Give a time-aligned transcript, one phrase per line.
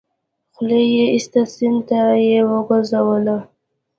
[0.53, 3.37] خولۍ يې ايسته سيند ته يې وگوزوله.